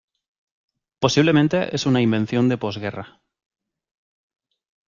Posiblemente 0.97 1.75
es 1.75 1.85
una 1.85 2.01
invención 2.01 2.49
de 2.49 2.57
posguerra. 2.57 3.21